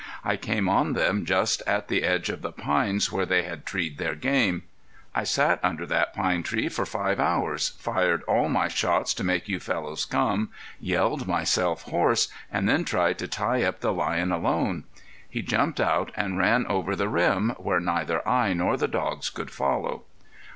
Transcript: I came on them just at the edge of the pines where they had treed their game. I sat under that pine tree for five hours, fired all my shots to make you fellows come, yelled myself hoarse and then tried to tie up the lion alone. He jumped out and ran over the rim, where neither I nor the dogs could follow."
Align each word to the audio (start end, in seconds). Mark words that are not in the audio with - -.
I 0.25 0.35
came 0.35 0.67
on 0.67 0.93
them 0.93 1.25
just 1.25 1.61
at 1.67 1.87
the 1.87 2.01
edge 2.01 2.29
of 2.29 2.41
the 2.41 2.51
pines 2.51 3.11
where 3.11 3.27
they 3.27 3.43
had 3.43 3.67
treed 3.67 3.99
their 3.99 4.15
game. 4.15 4.63
I 5.13 5.23
sat 5.23 5.59
under 5.61 5.85
that 5.85 6.15
pine 6.15 6.41
tree 6.41 6.69
for 6.69 6.87
five 6.87 7.19
hours, 7.19 7.69
fired 7.77 8.23
all 8.23 8.49
my 8.49 8.67
shots 8.67 9.13
to 9.13 9.23
make 9.23 9.47
you 9.47 9.59
fellows 9.59 10.05
come, 10.05 10.49
yelled 10.79 11.27
myself 11.27 11.83
hoarse 11.83 12.29
and 12.51 12.67
then 12.67 12.83
tried 12.83 13.19
to 13.19 13.27
tie 13.27 13.61
up 13.61 13.81
the 13.81 13.93
lion 13.93 14.31
alone. 14.31 14.85
He 15.29 15.43
jumped 15.43 15.79
out 15.79 16.11
and 16.17 16.35
ran 16.39 16.65
over 16.65 16.95
the 16.95 17.07
rim, 17.07 17.51
where 17.59 17.79
neither 17.79 18.27
I 18.27 18.53
nor 18.53 18.77
the 18.77 18.87
dogs 18.87 19.29
could 19.29 19.51
follow." 19.51 20.03